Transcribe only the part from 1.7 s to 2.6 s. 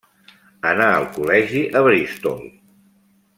a Bristol.